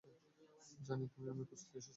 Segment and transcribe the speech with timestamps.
[0.79, 1.89] জানি তুমি আমায় খুঁজতে এসেছিলে।